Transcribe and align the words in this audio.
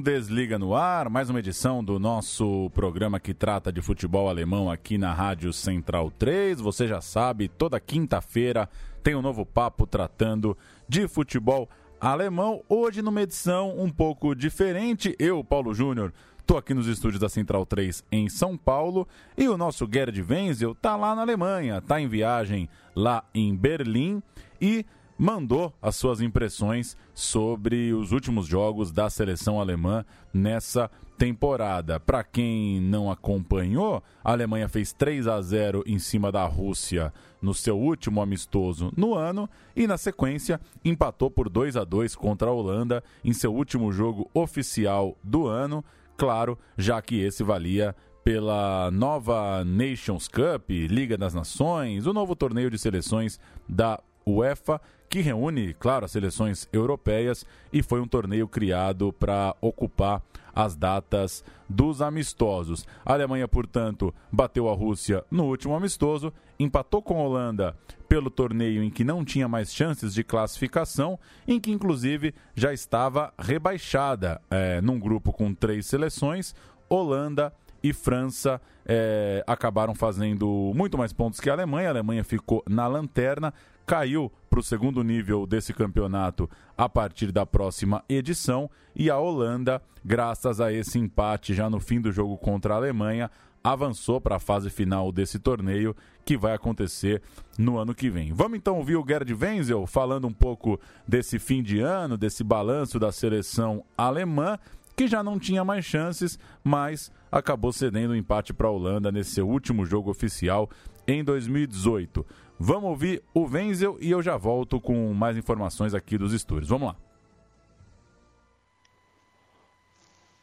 Bundesliga 0.00 0.58
no 0.58 0.74
ar, 0.74 1.10
mais 1.10 1.28
uma 1.28 1.40
edição 1.40 1.84
do 1.84 1.98
nosso 1.98 2.70
programa 2.70 3.20
que 3.20 3.34
trata 3.34 3.70
de 3.70 3.82
futebol 3.82 4.30
alemão 4.30 4.70
aqui 4.70 4.96
na 4.96 5.12
Rádio 5.12 5.52
Central 5.52 6.10
3. 6.10 6.58
Você 6.58 6.88
já 6.88 7.02
sabe, 7.02 7.48
toda 7.48 7.78
quinta-feira 7.78 8.66
tem 9.02 9.14
um 9.14 9.20
novo 9.20 9.44
papo 9.44 9.86
tratando 9.86 10.56
de 10.88 11.06
futebol 11.06 11.68
alemão. 12.00 12.62
Hoje 12.66 13.02
numa 13.02 13.20
edição 13.20 13.78
um 13.78 13.90
pouco 13.90 14.34
diferente. 14.34 15.14
Eu, 15.18 15.44
Paulo 15.44 15.74
Júnior, 15.74 16.14
Estou 16.38 16.56
aqui 16.56 16.72
nos 16.72 16.86
estúdios 16.88 17.20
da 17.20 17.28
Central 17.28 17.66
3 17.66 18.02
em 18.10 18.28
São 18.28 18.56
Paulo 18.56 19.06
e 19.36 19.48
o 19.48 19.58
nosso 19.58 19.86
Gerd 19.86 20.20
Wenzel 20.22 20.72
está 20.72 20.96
lá 20.96 21.14
na 21.14 21.22
Alemanha, 21.22 21.76
está 21.76 22.00
em 22.00 22.08
viagem 22.08 22.68
lá 22.96 23.22
em 23.32 23.54
Berlim 23.54 24.20
e 24.60 24.84
mandou 25.20 25.74
as 25.82 25.96
suas 25.96 26.22
impressões 26.22 26.96
sobre 27.12 27.92
os 27.92 28.10
últimos 28.10 28.46
jogos 28.46 28.90
da 28.90 29.10
seleção 29.10 29.60
alemã 29.60 30.02
nessa 30.32 30.90
temporada. 31.18 32.00
Para 32.00 32.24
quem 32.24 32.80
não 32.80 33.10
acompanhou, 33.10 34.02
a 34.24 34.32
Alemanha 34.32 34.66
fez 34.66 34.94
3 34.94 35.28
a 35.28 35.38
0 35.42 35.84
em 35.86 35.98
cima 35.98 36.32
da 36.32 36.46
Rússia 36.46 37.12
no 37.42 37.52
seu 37.52 37.78
último 37.78 38.22
amistoso 38.22 38.90
no 38.96 39.14
ano 39.14 39.46
e 39.76 39.86
na 39.86 39.98
sequência 39.98 40.58
empatou 40.82 41.30
por 41.30 41.50
2 41.50 41.76
a 41.76 41.84
2 41.84 42.16
contra 42.16 42.48
a 42.48 42.52
Holanda 42.52 43.04
em 43.22 43.34
seu 43.34 43.54
último 43.54 43.92
jogo 43.92 44.30
oficial 44.32 45.18
do 45.22 45.46
ano, 45.46 45.84
claro, 46.16 46.58
já 46.78 47.02
que 47.02 47.20
esse 47.20 47.44
valia 47.44 47.94
pela 48.24 48.90
nova 48.90 49.64
Nations 49.64 50.28
Cup, 50.28 50.70
Liga 50.70 51.18
das 51.18 51.34
Nações, 51.34 52.06
o 52.06 52.12
novo 52.14 52.34
torneio 52.34 52.70
de 52.70 52.78
seleções 52.78 53.38
da 53.68 54.00
UEFA, 54.26 54.80
que 55.08 55.20
reúne, 55.20 55.74
claro, 55.74 56.04
as 56.04 56.12
seleções 56.12 56.68
europeias 56.72 57.44
e 57.72 57.82
foi 57.82 58.00
um 58.00 58.06
torneio 58.06 58.46
criado 58.46 59.12
para 59.12 59.56
ocupar 59.60 60.22
as 60.54 60.76
datas 60.76 61.44
dos 61.68 62.00
amistosos. 62.00 62.86
A 63.04 63.12
Alemanha, 63.12 63.48
portanto, 63.48 64.14
bateu 64.30 64.68
a 64.68 64.74
Rússia 64.74 65.24
no 65.30 65.44
último 65.44 65.74
amistoso, 65.74 66.32
empatou 66.58 67.02
com 67.02 67.18
a 67.18 67.22
Holanda 67.22 67.76
pelo 68.08 68.30
torneio 68.30 68.82
em 68.82 68.90
que 68.90 69.04
não 69.04 69.24
tinha 69.24 69.48
mais 69.48 69.72
chances 69.72 70.14
de 70.14 70.24
classificação, 70.24 71.18
em 71.46 71.60
que 71.60 71.70
inclusive 71.70 72.34
já 72.54 72.72
estava 72.72 73.32
rebaixada 73.38 74.40
é, 74.50 74.80
num 74.80 74.98
grupo 74.98 75.32
com 75.32 75.54
três 75.54 75.86
seleções, 75.86 76.54
Holanda 76.88 77.52
e 77.82 77.92
França 77.92 78.60
é, 78.84 79.42
acabaram 79.46 79.94
fazendo 79.94 80.72
muito 80.74 80.98
mais 80.98 81.12
pontos 81.12 81.40
que 81.40 81.48
a 81.48 81.52
Alemanha. 81.52 81.88
A 81.88 81.92
Alemanha 81.92 82.24
ficou 82.24 82.62
na 82.68 82.86
lanterna, 82.86 83.54
caiu 83.90 84.30
para 84.48 84.60
o 84.60 84.62
segundo 84.62 85.02
nível 85.02 85.44
desse 85.44 85.74
campeonato 85.74 86.48
a 86.78 86.88
partir 86.88 87.32
da 87.32 87.44
próxima 87.44 88.04
edição 88.08 88.70
e 88.94 89.10
a 89.10 89.18
Holanda, 89.18 89.82
graças 90.04 90.60
a 90.60 90.72
esse 90.72 90.96
empate 90.96 91.52
já 91.52 91.68
no 91.68 91.80
fim 91.80 92.00
do 92.00 92.12
jogo 92.12 92.38
contra 92.38 92.74
a 92.74 92.76
Alemanha, 92.76 93.28
avançou 93.64 94.20
para 94.20 94.36
a 94.36 94.38
fase 94.38 94.70
final 94.70 95.10
desse 95.10 95.40
torneio 95.40 95.96
que 96.24 96.36
vai 96.36 96.54
acontecer 96.54 97.20
no 97.58 97.78
ano 97.78 97.92
que 97.92 98.08
vem. 98.08 98.32
Vamos 98.32 98.58
então 98.58 98.76
ouvir 98.76 98.94
o 98.94 99.04
Gerd 99.04 99.34
Wenzel 99.34 99.84
falando 99.88 100.28
um 100.28 100.32
pouco 100.32 100.78
desse 101.06 101.40
fim 101.40 101.60
de 101.60 101.80
ano, 101.80 102.16
desse 102.16 102.44
balanço 102.44 102.96
da 102.96 103.10
seleção 103.10 103.84
alemã, 103.98 104.56
que 104.96 105.08
já 105.08 105.20
não 105.20 105.36
tinha 105.36 105.64
mais 105.64 105.84
chances, 105.84 106.38
mas 106.62 107.10
acabou 107.32 107.72
cedendo 107.72 108.10
o 108.10 108.12
um 108.12 108.16
empate 108.16 108.54
para 108.54 108.68
a 108.68 108.70
Holanda 108.70 109.10
nesse 109.10 109.32
seu 109.32 109.48
último 109.48 109.84
jogo 109.84 110.12
oficial 110.12 110.70
em 111.08 111.24
2018. 111.24 112.24
Vamos 112.62 112.90
ouvir 112.90 113.24
o 113.32 113.46
Wenzel 113.46 113.96
e 114.02 114.10
eu 114.10 114.20
já 114.20 114.36
volto 114.36 114.78
com 114.78 115.14
mais 115.14 115.34
informações 115.34 115.94
aqui 115.94 116.18
dos 116.18 116.34
estúdios. 116.34 116.68
Vamos 116.68 116.88
lá. 116.88 116.96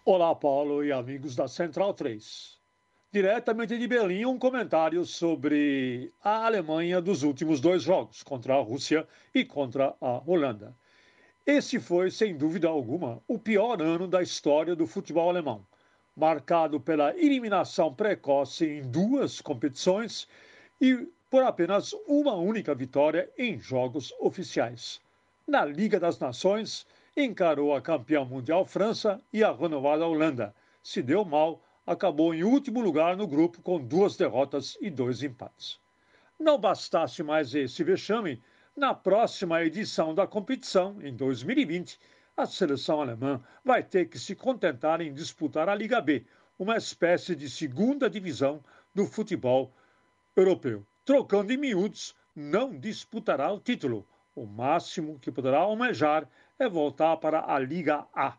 Olá, 0.03 0.33
Paulo 0.33 0.83
e 0.83 0.91
amigos 0.91 1.35
da 1.35 1.47
Central 1.47 1.93
3. 1.93 2.57
Diretamente 3.13 3.77
de 3.77 3.87
Berlim, 3.87 4.25
um 4.25 4.39
comentário 4.39 5.05
sobre 5.05 6.11
a 6.23 6.47
Alemanha 6.47 6.99
dos 6.99 7.21
últimos 7.21 7.61
dois 7.61 7.83
jogos, 7.83 8.23
contra 8.23 8.55
a 8.55 8.61
Rússia 8.63 9.07
e 9.31 9.45
contra 9.45 9.95
a 10.01 10.23
Holanda. 10.25 10.75
Esse 11.45 11.79
foi, 11.79 12.09
sem 12.09 12.35
dúvida 12.35 12.67
alguma, 12.67 13.21
o 13.27 13.37
pior 13.37 13.79
ano 13.79 14.07
da 14.07 14.23
história 14.23 14.75
do 14.75 14.87
futebol 14.87 15.29
alemão, 15.29 15.67
marcado 16.15 16.79
pela 16.79 17.15
eliminação 17.15 17.93
precoce 17.93 18.65
em 18.65 18.81
duas 18.89 19.39
competições 19.39 20.27
e 20.81 21.07
por 21.29 21.43
apenas 21.43 21.93
uma 22.07 22.33
única 22.35 22.73
vitória 22.73 23.29
em 23.37 23.59
jogos 23.59 24.13
oficiais. 24.19 25.01
Na 25.47 25.65
Liga 25.65 25.99
das 25.99 26.19
Nações, 26.19 26.85
encarou 27.15 27.73
a 27.73 27.81
campeã 27.81 28.23
mundial 28.23 28.65
França 28.65 29.21
e 29.33 29.43
a 29.43 29.51
renovada 29.51 30.05
Holanda. 30.05 30.55
Se 30.83 31.01
deu 31.01 31.25
mal, 31.25 31.61
acabou 31.85 32.33
em 32.33 32.43
último 32.43 32.79
lugar 32.79 33.17
no 33.17 33.27
grupo 33.27 33.61
com 33.61 33.79
duas 33.79 34.15
derrotas 34.15 34.77
e 34.79 34.89
dois 34.89 35.23
empates. 35.23 35.79
Não 36.39 36.59
bastasse 36.59 37.23
mais 37.23 37.55
esse 37.55 37.83
vexame, 37.83 38.41
na 38.75 38.93
próxima 38.93 39.63
edição 39.63 40.13
da 40.13 40.27
competição, 40.27 41.01
em 41.01 41.15
2020, 41.15 41.99
a 42.37 42.45
seleção 42.45 43.01
alemã 43.01 43.41
vai 43.65 43.81
ter 43.81 44.05
que 44.05 44.19
se 44.19 44.35
contentar 44.35 45.01
em 45.01 45.11
disputar 45.11 45.67
a 45.67 45.73
Liga 45.73 45.99
B, 45.99 46.23
uma 46.59 46.77
espécie 46.77 47.35
de 47.35 47.49
segunda 47.49 48.07
divisão 48.07 48.63
do 48.93 49.07
futebol 49.07 49.73
europeu. 50.35 50.85
Trocando 51.07 51.53
em 51.53 51.57
miúdos, 51.57 52.13
não 52.35 52.77
disputará 52.77 53.49
o 53.49 53.61
título. 53.61 54.05
O 54.35 54.45
máximo 54.45 55.17
que 55.17 55.31
poderá 55.31 55.59
almejar 55.59 56.27
é 56.59 56.67
voltar 56.67 57.15
para 57.15 57.49
a 57.49 57.57
Liga 57.57 58.05
A. 58.13 58.37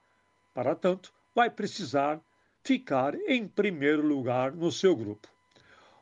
Para 0.52 0.74
tanto, 0.74 1.10
vai 1.34 1.48
precisar 1.48 2.20
ficar 2.62 3.14
em 3.26 3.48
primeiro 3.48 4.06
lugar 4.06 4.52
no 4.52 4.70
seu 4.70 4.94
grupo. 4.94 5.28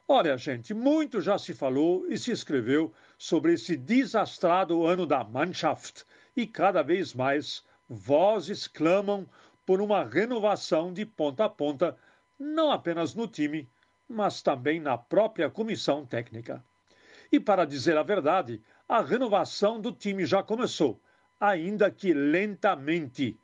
Olha, 0.08 0.36
gente, 0.36 0.74
muito 0.74 1.20
já 1.20 1.38
se 1.38 1.54
falou 1.54 2.04
e 2.08 2.18
se 2.18 2.32
escreveu 2.32 2.92
sobre 3.16 3.52
esse 3.52 3.76
desastrado 3.76 4.84
ano 4.84 5.06
da 5.06 5.22
Mannschaft 5.22 6.02
e 6.36 6.48
cada 6.48 6.82
vez 6.82 7.14
mais 7.14 7.62
vozes 7.88 8.66
clamam 8.66 9.24
por 9.64 9.80
uma 9.80 10.02
renovação 10.02 10.92
de 10.92 11.06
ponta 11.06 11.44
a 11.44 11.48
ponta, 11.48 11.96
não 12.36 12.72
apenas 12.72 13.14
no 13.14 13.28
time, 13.28 13.70
mas 14.08 14.42
também 14.42 14.80
na 14.80 14.96
própria 14.96 15.50
comissão 15.50 16.04
técnica. 16.06 16.64
E 17.30 17.40
para 17.40 17.64
dizer 17.64 17.96
a 17.96 18.02
verdade, 18.02 18.62
a 18.88 19.00
renovação 19.02 19.80
do 19.80 19.92
time 19.92 20.24
já 20.24 20.42
começou, 20.42 21.00
ainda 21.40 21.90
que 21.90 22.12
lentamente. 22.12 23.38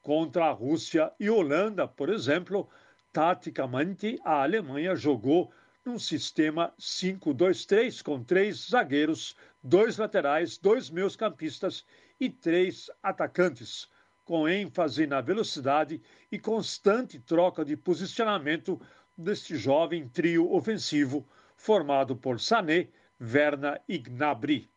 Contra 0.00 0.46
a 0.46 0.52
Rússia 0.52 1.12
e 1.18 1.28
Holanda, 1.28 1.86
por 1.88 2.08
exemplo, 2.08 2.68
taticamente 3.12 4.20
a 4.24 4.42
Alemanha 4.42 4.94
jogou 4.94 5.52
num 5.84 5.98
sistema 5.98 6.72
5-2-3 6.78 8.02
com 8.02 8.22
três 8.22 8.68
zagueiros, 8.70 9.36
dois 9.62 9.96
laterais, 9.96 10.58
dois 10.58 10.90
meus-campistas 10.90 11.84
e 12.20 12.30
três 12.30 12.90
atacantes, 13.02 13.88
com 14.24 14.48
ênfase 14.48 15.06
na 15.06 15.20
velocidade 15.20 16.00
e 16.30 16.38
constante 16.38 17.18
troca 17.20 17.64
de 17.64 17.76
posicionamento 17.76 18.80
deste 19.16 19.56
jovem 19.56 20.08
trio 20.08 20.52
ofensivo 20.52 21.26
formado 21.56 22.14
por 22.14 22.38
Sané, 22.38 22.88
Verna 23.18 23.80
e 23.88 23.98
Gnabry. 23.98 24.68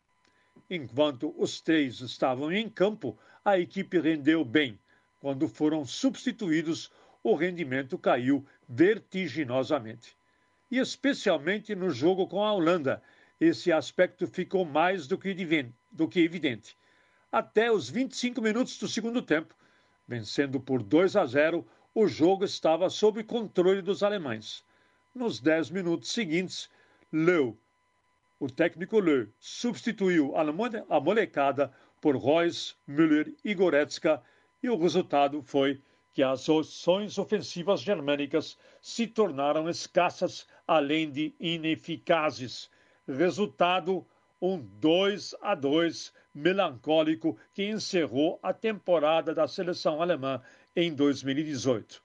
Enquanto 0.70 1.34
os 1.38 1.60
três 1.60 2.00
estavam 2.00 2.52
em 2.52 2.70
campo, 2.70 3.18
a 3.44 3.60
equipe 3.60 4.00
rendeu 4.00 4.46
bem. 4.46 4.80
Quando 5.20 5.48
foram 5.48 5.84
substituídos, 5.86 6.92
o 7.24 7.36
rendimento 7.36 7.98
caiu 7.98 8.46
vertiginosamente. 8.68 10.16
E 10.72 10.78
especialmente 10.78 11.76
no 11.76 11.90
jogo 11.90 12.28
com 12.28 12.44
a 12.44 12.54
Holanda, 12.54 13.02
esse 13.40 13.72
aspecto 13.72 14.28
ficou 14.28 14.64
mais 14.64 15.08
do 15.08 15.18
que, 15.18 15.36
do 15.92 16.08
que 16.08 16.20
evidente. 16.22 16.78
Até 17.32 17.72
os 17.72 17.90
25 17.90 18.42
minutos 18.42 18.78
do 18.78 18.88
segundo 18.88 19.22
tempo, 19.22 19.56
vencendo 20.08 20.60
por 20.60 20.82
2 20.82 21.16
a 21.16 21.26
0, 21.26 21.66
o 22.02 22.08
jogo 22.08 22.46
estava 22.46 22.90
sob 22.90 23.22
controle 23.26 23.82
dos 23.82 24.04
alemães. 24.04 24.64
Nos 25.14 25.42
dez 25.42 25.70
minutos 25.70 26.14
seguintes, 26.14 26.70
Löw, 27.12 27.58
o 28.40 28.48
técnico 28.48 29.02
Löw, 29.02 29.28
substituiu 29.38 30.34
a 30.38 31.00
molecada 31.02 31.74
por 32.00 32.16
Reus, 32.16 32.78
Müller 32.88 33.36
e 33.44 33.54
Goretzka 33.54 34.24
e 34.64 34.70
o 34.70 34.78
resultado 34.78 35.42
foi 35.42 35.82
que 36.14 36.24
as 36.24 36.50
ações 36.50 37.18
ofensivas 37.18 37.82
germânicas 37.82 38.58
se 38.82 39.06
tornaram 39.06 39.68
escassas 39.68 40.48
além 40.66 41.12
de 41.12 41.36
ineficazes. 41.38 42.70
Resultado: 43.06 44.08
um 44.42 44.58
2 44.58 45.36
a 45.42 45.54
2 45.54 46.14
melancólico 46.34 47.38
que 47.54 47.66
encerrou 47.66 48.40
a 48.42 48.54
temporada 48.54 49.36
da 49.36 49.50
seleção 49.50 50.02
alemã 50.02 50.42
em 50.82 50.94
2018. 50.94 52.02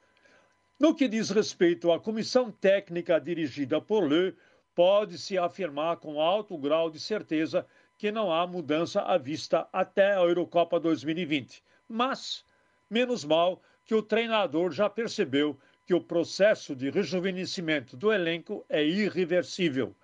No 0.80 0.96
que 0.96 1.06
diz 1.06 1.30
respeito 1.30 1.92
à 1.92 2.00
comissão 2.00 2.50
técnica 2.50 3.20
dirigida 3.20 3.80
por 3.80 4.02
Le, 4.02 4.34
pode-se 4.74 5.38
afirmar 5.38 5.98
com 5.98 6.20
alto 6.20 6.58
grau 6.58 6.90
de 6.90 6.98
certeza 6.98 7.64
que 7.96 8.10
não 8.10 8.32
há 8.32 8.44
mudança 8.48 9.00
à 9.02 9.16
vista 9.16 9.68
até 9.72 10.16
a 10.16 10.22
Eurocopa 10.22 10.80
2020. 10.80 11.62
Mas, 11.88 12.44
menos 12.90 13.24
mal 13.24 13.62
que 13.84 13.94
o 13.94 14.02
treinador 14.02 14.72
já 14.72 14.90
percebeu 14.90 15.56
que 15.86 15.94
o 15.94 16.00
processo 16.00 16.74
de 16.74 16.90
rejuvenescimento 16.90 17.96
do 17.96 18.12
elenco 18.12 18.66
é 18.68 18.82
irreversível. 18.84 19.94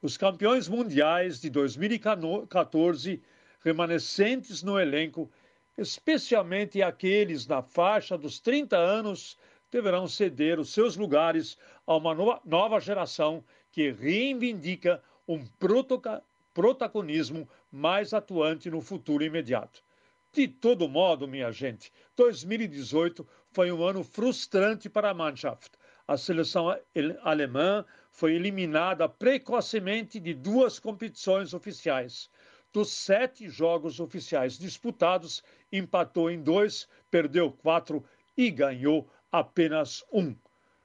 Os 0.00 0.16
campeões 0.16 0.68
mundiais 0.68 1.40
de 1.40 1.50
2014 1.50 3.20
remanescentes 3.64 4.62
no 4.62 4.78
elenco, 4.78 5.28
especialmente 5.76 6.82
aqueles 6.82 7.46
na 7.46 7.62
faixa 7.62 8.16
dos 8.18 8.40
30 8.40 8.76
anos, 8.76 9.36
deverão 9.70 10.08
ceder 10.08 10.58
os 10.58 10.72
seus 10.72 10.96
lugares 10.96 11.56
a 11.86 11.96
uma 11.96 12.14
nova 12.44 12.80
geração 12.80 13.44
que 13.70 13.90
reivindica 13.90 15.02
um 15.26 15.44
protagonismo 16.52 17.48
mais 17.70 18.12
atuante 18.12 18.68
no 18.68 18.80
futuro 18.80 19.22
imediato. 19.22 19.82
De 20.32 20.46
todo 20.46 20.88
modo, 20.88 21.26
minha 21.26 21.50
gente, 21.50 21.92
2018 22.16 23.26
foi 23.50 23.72
um 23.72 23.82
ano 23.82 24.04
frustrante 24.04 24.88
para 24.88 25.10
a 25.10 25.14
Mannschaft. 25.14 25.72
A 26.06 26.16
seleção 26.16 26.66
alemã 27.22 27.84
foi 28.10 28.34
eliminada 28.34 29.08
precocemente 29.08 30.18
de 30.18 30.34
duas 30.34 30.78
competições 30.78 31.54
oficiais. 31.54 32.28
Dos 32.72 32.92
sete 32.92 33.48
jogos 33.48 33.98
oficiais 33.98 34.56
disputados, 34.56 35.42
empatou 35.72 36.30
em 36.30 36.40
dois, 36.40 36.88
perdeu 37.10 37.50
quatro 37.50 38.04
e 38.36 38.48
ganhou 38.48 39.10
apenas 39.32 40.04
um. 40.12 40.36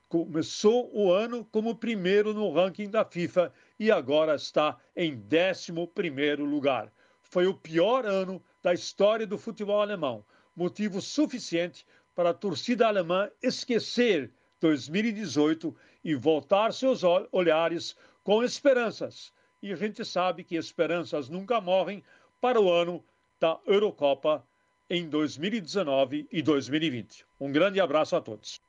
Começou 0.09 0.89
o 0.91 1.11
ano 1.11 1.45
como 1.45 1.75
primeiro 1.75 2.33
no 2.33 2.51
ranking 2.51 2.89
da 2.89 3.05
FIFA 3.05 3.53
e 3.79 3.91
agora 3.91 4.33
está 4.33 4.75
em 4.95 5.15
décimo 5.15 5.87
primeiro 5.87 6.43
lugar. 6.43 6.91
Foi 7.21 7.45
o 7.45 7.53
pior 7.53 8.03
ano 8.03 8.43
da 8.63 8.73
história 8.73 9.27
do 9.27 9.38
futebol 9.38 9.79
alemão, 9.79 10.25
motivo 10.55 10.99
suficiente 10.99 11.85
para 12.15 12.31
a 12.31 12.33
torcida 12.33 12.88
alemã 12.88 13.29
esquecer 13.43 14.31
2018 14.59 15.75
e 16.03 16.15
voltar 16.15 16.73
seus 16.73 17.03
olhares 17.31 17.95
com 18.23 18.43
esperanças 18.43 19.34
e 19.65 19.73
a 19.73 19.75
gente 19.75 20.06
sabe 20.06 20.44
que 20.44 20.56
esperanças 20.56 21.27
nunca 21.27 21.59
morrem 21.59 22.03
para 22.39 22.62
o 22.62 22.71
ano 22.71 23.03
da 23.39 23.57
Eurocopa 23.65 24.44
em 24.88 25.09
2019 25.09 26.27
e 26.31 26.44
2020. 26.44 27.25
Um 27.39 27.51
grande 27.51 27.81
abraço 27.81 28.15
a 28.15 28.21
todos. 28.21 28.62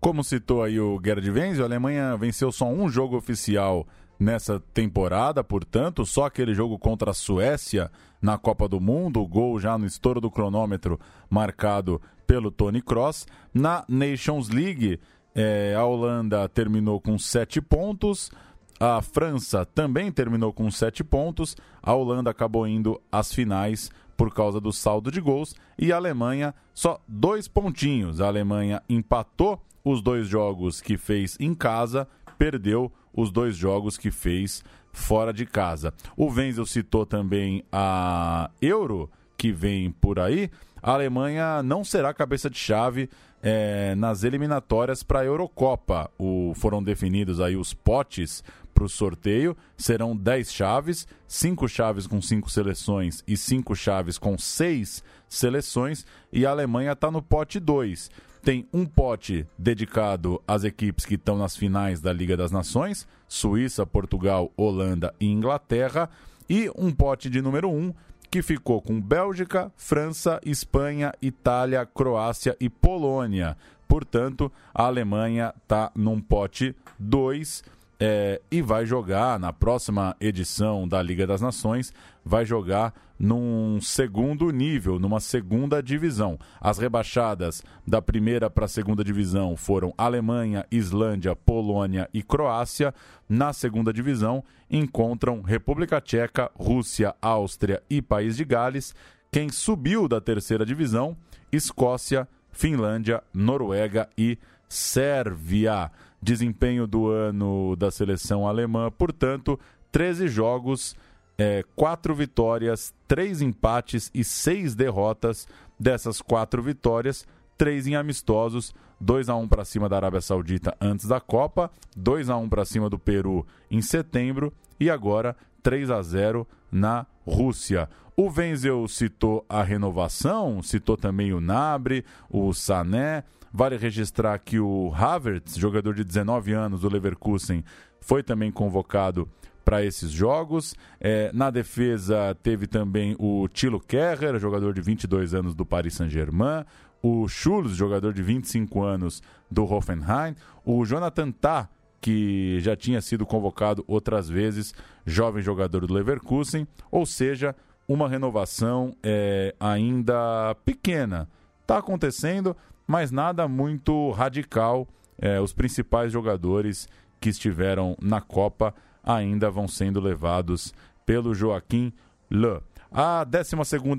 Como 0.00 0.24
citou 0.24 0.64
aí 0.64 0.80
o 0.80 1.00
Gerd 1.02 1.30
Wenzel, 1.30 1.62
a 1.62 1.68
Alemanha 1.68 2.16
venceu 2.16 2.50
só 2.50 2.66
um 2.66 2.88
jogo 2.88 3.16
oficial 3.16 3.86
nessa 4.18 4.58
temporada, 4.58 5.44
portanto, 5.44 6.04
só 6.04 6.24
aquele 6.24 6.52
jogo 6.52 6.76
contra 6.76 7.12
a 7.12 7.14
Suécia 7.14 7.92
na 8.20 8.36
Copa 8.36 8.66
do 8.68 8.80
Mundo, 8.80 9.20
o 9.20 9.26
gol 9.26 9.60
já 9.60 9.78
no 9.78 9.86
estouro 9.86 10.20
do 10.20 10.32
cronômetro 10.32 10.98
marcado 11.30 12.02
pelo 12.26 12.50
Tony 12.50 12.82
Cross. 12.82 13.24
Na 13.52 13.84
Nations 13.88 14.48
League, 14.48 14.98
eh, 15.32 15.74
a 15.76 15.84
Holanda 15.84 16.48
terminou 16.48 17.00
com 17.00 17.16
sete 17.16 17.60
pontos, 17.60 18.32
a 18.78 19.00
França 19.00 19.64
também 19.64 20.10
terminou 20.10 20.52
com 20.52 20.70
sete 20.70 21.04
pontos. 21.04 21.56
A 21.82 21.94
Holanda 21.94 22.30
acabou 22.30 22.66
indo 22.66 23.00
às 23.10 23.32
finais 23.32 23.90
por 24.16 24.32
causa 24.32 24.60
do 24.60 24.72
saldo 24.72 25.10
de 25.10 25.20
gols. 25.20 25.54
E 25.78 25.92
a 25.92 25.96
Alemanha 25.96 26.54
só 26.72 27.00
dois 27.06 27.48
pontinhos. 27.48 28.20
A 28.20 28.26
Alemanha 28.26 28.82
empatou 28.88 29.60
os 29.84 30.02
dois 30.02 30.26
jogos 30.26 30.80
que 30.80 30.96
fez 30.96 31.36
em 31.38 31.54
casa, 31.54 32.08
perdeu 32.38 32.90
os 33.12 33.30
dois 33.30 33.56
jogos 33.56 33.96
que 33.96 34.10
fez 34.10 34.64
fora 34.92 35.32
de 35.32 35.46
casa. 35.46 35.92
O 36.16 36.26
Wenzel 36.26 36.66
citou 36.66 37.04
também 37.04 37.64
a 37.70 38.50
Euro, 38.60 39.10
que 39.36 39.52
vem 39.52 39.90
por 39.90 40.18
aí. 40.18 40.50
A 40.82 40.92
Alemanha 40.92 41.62
não 41.62 41.84
será 41.84 42.12
cabeça 42.12 42.50
de 42.50 42.58
chave 42.58 43.08
é, 43.42 43.94
nas 43.94 44.24
eliminatórias 44.24 45.02
para 45.02 45.20
a 45.20 45.24
Eurocopa. 45.24 46.10
O, 46.18 46.52
foram 46.56 46.82
definidos 46.82 47.40
aí 47.40 47.56
os 47.56 47.74
potes 47.74 48.42
para 48.74 48.84
o 48.84 48.88
sorteio. 48.88 49.56
Serão 49.76 50.16
10 50.16 50.52
chaves, 50.52 51.06
5 51.28 51.68
chaves 51.68 52.06
com 52.06 52.20
5 52.20 52.50
seleções 52.50 53.22
e 53.26 53.36
5 53.36 53.74
chaves 53.76 54.18
com 54.18 54.36
6 54.36 55.02
seleções. 55.28 56.04
E 56.32 56.44
a 56.44 56.50
Alemanha 56.50 56.92
está 56.92 57.10
no 57.10 57.22
pote 57.22 57.60
2. 57.60 58.10
Tem 58.42 58.68
um 58.72 58.84
pote 58.84 59.46
dedicado 59.56 60.42
às 60.46 60.64
equipes 60.64 61.06
que 61.06 61.14
estão 61.14 61.38
nas 61.38 61.56
finais 61.56 62.00
da 62.00 62.12
Liga 62.12 62.36
das 62.36 62.50
Nações: 62.50 63.06
Suíça, 63.26 63.86
Portugal, 63.86 64.52
Holanda 64.56 65.14
e 65.18 65.26
Inglaterra. 65.26 66.10
E 66.50 66.70
um 66.76 66.92
pote 66.92 67.30
de 67.30 67.40
número 67.40 67.70
1 67.70 67.74
um, 67.74 67.94
que 68.30 68.42
ficou 68.42 68.82
com 68.82 69.00
Bélgica, 69.00 69.72
França, 69.76 70.40
Espanha, 70.44 71.14
Itália, 71.22 71.86
Croácia 71.86 72.54
e 72.60 72.68
Polônia. 72.68 73.56
Portanto, 73.88 74.50
a 74.74 74.86
Alemanha 74.86 75.54
está 75.62 75.90
num 75.94 76.20
pote 76.20 76.74
2 76.98 77.62
é, 77.98 78.40
e 78.50 78.60
vai 78.60 78.84
jogar 78.86 79.38
na 79.38 79.52
próxima 79.52 80.16
edição 80.20 80.86
da 80.86 81.02
Liga 81.02 81.26
das 81.26 81.40
Nações, 81.40 81.92
vai 82.24 82.44
jogar 82.44 82.92
num 83.18 83.80
segundo 83.80 84.50
nível, 84.50 84.98
numa 84.98 85.20
segunda 85.20 85.82
divisão. 85.82 86.38
As 86.60 86.78
rebaixadas 86.78 87.62
da 87.86 88.02
primeira 88.02 88.50
para 88.50 88.64
a 88.64 88.68
segunda 88.68 89.04
divisão 89.04 89.56
foram 89.56 89.94
Alemanha, 89.96 90.66
Islândia, 90.70 91.36
Polônia 91.36 92.08
e 92.12 92.22
Croácia. 92.22 92.92
Na 93.28 93.52
segunda 93.52 93.92
divisão 93.92 94.42
encontram 94.70 95.42
República 95.42 96.00
Tcheca, 96.00 96.50
Rússia, 96.54 97.14
Áustria 97.22 97.82
e 97.88 98.02
País 98.02 98.36
de 98.36 98.44
Gales. 98.44 98.94
Quem 99.30 99.48
subiu 99.48 100.08
da 100.08 100.20
terceira 100.20 100.66
divisão, 100.66 101.16
Escócia, 101.52 102.28
Finlândia, 102.50 103.22
Noruega 103.32 104.08
e 104.16 104.38
Sérvia 104.68 105.90
desempenho 106.24 106.86
do 106.86 107.08
ano 107.08 107.76
da 107.76 107.90
seleção 107.90 108.48
alemã, 108.48 108.90
portanto, 108.90 109.60
13 109.92 110.26
jogos, 110.26 110.96
é, 111.38 111.62
4 111.76 112.14
vitórias, 112.14 112.92
3 113.06 113.42
empates 113.42 114.10
e 114.12 114.24
6 114.24 114.74
derrotas. 114.74 115.46
Dessas 115.78 116.22
4 116.22 116.62
vitórias, 116.62 117.26
3 117.58 117.88
em 117.88 117.96
amistosos, 117.96 118.72
2 119.00 119.28
a 119.28 119.34
1 119.34 119.48
para 119.48 119.64
cima 119.64 119.88
da 119.88 119.96
Arábia 119.96 120.20
Saudita 120.20 120.76
antes 120.80 121.06
da 121.06 121.20
Copa, 121.20 121.70
2 121.96 122.30
a 122.30 122.36
1 122.36 122.48
para 122.48 122.64
cima 122.64 122.88
do 122.88 122.98
Peru 122.98 123.44
em 123.68 123.82
setembro 123.82 124.52
e 124.78 124.88
agora 124.88 125.36
3 125.64 125.90
a 125.90 126.00
0 126.00 126.46
na 126.70 127.04
Rússia. 127.26 127.88
O 128.16 128.30
Wenzel 128.30 128.86
citou 128.86 129.44
a 129.48 129.64
renovação, 129.64 130.62
citou 130.62 130.96
também 130.96 131.32
o 131.32 131.40
Nabre, 131.40 132.04
o 132.30 132.52
Sané, 132.52 133.24
Vale 133.56 133.76
registrar 133.76 134.36
que 134.40 134.58
o 134.58 134.92
Havertz, 134.92 135.54
jogador 135.56 135.94
de 135.94 136.02
19 136.02 136.52
anos 136.52 136.80
do 136.80 136.88
Leverkusen, 136.88 137.64
foi 138.00 138.20
também 138.20 138.50
convocado 138.50 139.28
para 139.64 139.84
esses 139.84 140.10
jogos. 140.10 140.74
É, 141.00 141.30
na 141.32 141.50
defesa 141.50 142.36
teve 142.42 142.66
também 142.66 143.14
o 143.16 143.46
Tilo 143.46 143.78
Kerrer, 143.78 144.40
jogador 144.40 144.74
de 144.74 144.80
22 144.80 145.34
anos 145.34 145.54
do 145.54 145.64
Paris 145.64 145.94
Saint-Germain, 145.94 146.64
o 147.00 147.28
Schulz, 147.28 147.76
jogador 147.76 148.12
de 148.12 148.24
25 148.24 148.82
anos 148.82 149.22
do 149.48 149.62
Hoffenheim, 149.62 150.34
o 150.64 150.84
Jonathan 150.84 151.30
Tah, 151.30 151.68
que 152.04 152.60
já 152.60 152.76
tinha 152.76 153.00
sido 153.00 153.24
convocado 153.24 153.82
outras 153.88 154.28
vezes, 154.28 154.74
jovem 155.06 155.42
jogador 155.42 155.86
do 155.86 155.94
Leverkusen, 155.94 156.68
ou 156.90 157.06
seja, 157.06 157.56
uma 157.88 158.06
renovação 158.06 158.94
é, 159.02 159.54
ainda 159.58 160.54
pequena. 160.66 161.26
Está 161.62 161.78
acontecendo, 161.78 162.54
mas 162.86 163.10
nada 163.10 163.48
muito 163.48 164.10
radical. 164.10 164.86
É, 165.18 165.40
os 165.40 165.54
principais 165.54 166.12
jogadores 166.12 166.86
que 167.18 167.30
estiveram 167.30 167.96
na 168.02 168.20
Copa 168.20 168.74
ainda 169.02 169.50
vão 169.50 169.66
sendo 169.66 169.98
levados 169.98 170.74
pelo 171.06 171.34
Joaquim 171.34 171.90
Le. 172.30 172.60
A 172.96 173.24
12 173.24 173.56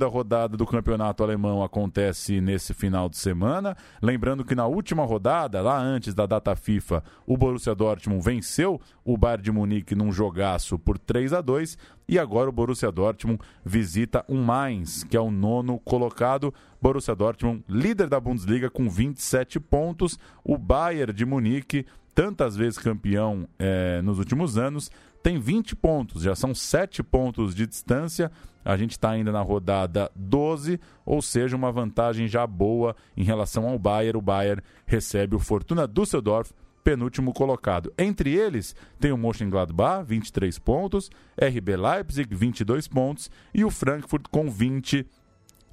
rodada 0.09 0.55
do 0.55 0.65
campeonato 0.65 1.21
alemão 1.21 1.61
acontece 1.61 2.39
nesse 2.39 2.73
final 2.73 3.09
de 3.09 3.17
semana. 3.17 3.75
Lembrando 4.01 4.45
que 4.45 4.55
na 4.55 4.67
última 4.67 5.03
rodada, 5.03 5.61
lá 5.61 5.77
antes 5.77 6.13
da 6.13 6.25
data 6.25 6.55
FIFA, 6.55 7.03
o 7.27 7.35
Borussia 7.35 7.75
Dortmund 7.75 8.23
venceu 8.23 8.79
o 9.03 9.17
Bayern 9.17 9.43
de 9.43 9.51
Munique 9.51 9.95
num 9.95 10.13
jogaço 10.13 10.79
por 10.79 10.97
3 10.97 11.33
a 11.33 11.41
2 11.41 11.77
e 12.07 12.17
agora 12.17 12.49
o 12.49 12.53
Borussia 12.53 12.89
Dortmund 12.89 13.41
visita 13.65 14.23
o 14.29 14.35
Mainz, 14.35 15.03
que 15.03 15.17
é 15.17 15.19
o 15.19 15.29
nono 15.29 15.77
colocado. 15.79 16.53
Borussia 16.81 17.13
Dortmund, 17.13 17.65
líder 17.67 18.07
da 18.07 18.17
Bundesliga 18.17 18.69
com 18.69 18.89
27 18.89 19.59
pontos. 19.59 20.17
O 20.41 20.57
Bayern 20.57 21.11
de 21.11 21.25
Munique, 21.25 21.85
tantas 22.13 22.55
vezes 22.55 22.79
campeão 22.79 23.45
é, 23.59 24.01
nos 24.01 24.19
últimos 24.19 24.57
anos, 24.57 24.89
tem 25.25 25.39
20 25.39 25.75
pontos, 25.75 26.21
já 26.21 26.35
são 26.35 26.53
7 26.53 27.01
pontos 27.01 27.55
de 27.55 27.65
distância 27.65 28.31
a 28.63 28.77
gente 28.77 28.91
está 28.91 29.09
ainda 29.09 29.31
na 29.31 29.41
rodada 29.41 30.11
12, 30.15 30.79
ou 31.03 31.19
seja, 31.19 31.55
uma 31.55 31.71
vantagem 31.71 32.27
já 32.27 32.45
boa 32.45 32.95
em 33.17 33.23
relação 33.23 33.67
ao 33.67 33.79
Bayern. 33.79 34.19
O 34.19 34.21
Bayern 34.21 34.61
recebe 34.85 35.35
o 35.35 35.39
Fortuna 35.39 35.87
Düsseldorf, 35.87 36.51
penúltimo 36.83 37.33
colocado. 37.33 37.91
Entre 37.97 38.35
eles 38.35 38.75
tem 38.99 39.11
o 39.11 39.17
Mönchengladbach, 39.17 40.05
23 40.07 40.59
pontos, 40.59 41.09
RB 41.35 41.75
Leipzig, 41.75 42.35
22 42.35 42.87
pontos 42.87 43.31
e 43.51 43.65
o 43.65 43.71
Frankfurt 43.71 44.25
com 44.29 44.47
20. 44.47 45.07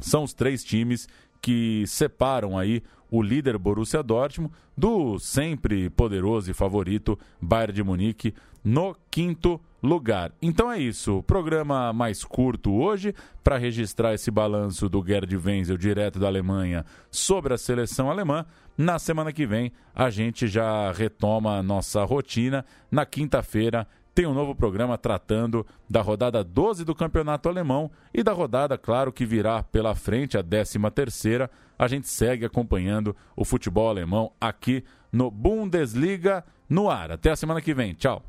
São 0.00 0.24
os 0.24 0.32
três 0.32 0.64
times 0.64 1.06
que 1.42 1.84
separam 1.86 2.58
aí 2.58 2.82
o 3.12 3.22
líder 3.22 3.58
Borussia 3.58 4.02
Dortmund 4.02 4.54
do 4.74 5.18
sempre 5.18 5.90
poderoso 5.90 6.50
e 6.50 6.54
favorito 6.54 7.18
Bayern 7.38 7.74
de 7.74 7.82
Munique 7.82 8.34
no 8.64 8.96
quinto 9.10 9.60
lugar. 9.82 10.32
Então 10.40 10.72
é 10.72 10.78
isso, 10.78 11.22
programa 11.24 11.92
mais 11.92 12.24
curto 12.24 12.72
hoje 12.72 13.14
para 13.44 13.58
registrar 13.58 14.14
esse 14.14 14.30
balanço 14.30 14.88
do 14.88 15.04
Gerd 15.04 15.36
Wenzel 15.36 15.76
direto 15.76 16.18
da 16.18 16.26
Alemanha 16.26 16.86
sobre 17.10 17.52
a 17.52 17.58
seleção 17.58 18.10
alemã. 18.10 18.46
Na 18.78 18.98
semana 18.98 19.30
que 19.30 19.44
vem 19.44 19.72
a 19.94 20.08
gente 20.08 20.48
já 20.48 20.90
retoma 20.90 21.58
a 21.58 21.62
nossa 21.62 22.02
rotina. 22.04 22.64
Na 22.90 23.04
quinta-feira 23.04 23.86
tem 24.14 24.26
um 24.26 24.34
novo 24.34 24.54
programa 24.54 24.98
tratando 24.98 25.66
da 25.88 26.02
rodada 26.02 26.44
12 26.44 26.84
do 26.84 26.94
Campeonato 26.94 27.48
Alemão 27.48 27.90
e 28.12 28.22
da 28.22 28.32
rodada, 28.32 28.76
claro, 28.76 29.12
que 29.12 29.24
virá 29.24 29.62
pela 29.62 29.94
frente, 29.94 30.36
a 30.36 30.42
13 30.42 30.78
terceira. 30.94 31.50
A 31.78 31.88
gente 31.88 32.08
segue 32.08 32.44
acompanhando 32.44 33.16
o 33.34 33.44
futebol 33.44 33.88
alemão 33.88 34.32
aqui 34.40 34.84
no 35.10 35.30
Bundesliga 35.30 36.44
no 36.68 36.90
ar. 36.90 37.10
Até 37.10 37.30
a 37.30 37.36
semana 37.36 37.60
que 37.60 37.74
vem. 37.74 37.94
Tchau. 37.94 38.22